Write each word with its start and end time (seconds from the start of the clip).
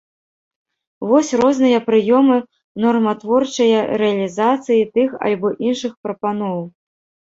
Вось 1.11 1.29
розныя 1.41 1.83
прыёмы 1.91 2.37
норматворчыя 2.87 3.87
рэалізацыі 4.07 4.91
тых 5.01 5.09
альбо 5.31 5.57
іншых 5.73 5.93
прапаноў. 6.07 6.71